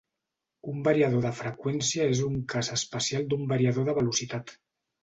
[0.71, 4.61] Un variador de freqüència és un cas especial d'un variador de velocitat.